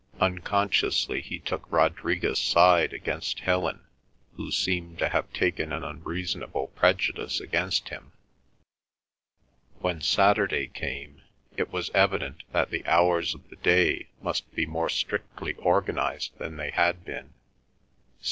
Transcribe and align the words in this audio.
Unconsciously 0.19 1.21
he 1.21 1.37
took 1.37 1.71
Rodriguez' 1.71 2.39
side 2.41 2.91
against 2.91 3.41
Helen, 3.41 3.85
who 4.33 4.49
seemed 4.51 4.97
to 4.97 5.09
have 5.09 5.31
taken 5.31 5.71
an 5.71 5.83
unreasonable 5.83 6.69
prejudice 6.69 7.39
against 7.39 7.89
him. 7.89 8.11
When 9.77 10.01
Saturday 10.01 10.65
came 10.69 11.21
it 11.55 11.71
was 11.71 11.91
evident 11.91 12.41
that 12.51 12.71
the 12.71 12.83
hours 12.87 13.35
of 13.35 13.47
the 13.51 13.57
day 13.57 14.07
must 14.23 14.51
be 14.55 14.65
more 14.65 14.89
strictly 14.89 15.55
organised 15.57 16.35
than 16.39 16.57
they 16.57 16.71
had 16.71 17.05
been. 17.05 17.25
St. 17.25 17.35